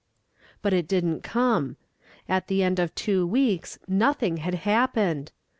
[0.63, 1.77] But it didn't come.
[2.27, 5.31] At the end of two weeks nothing had happened.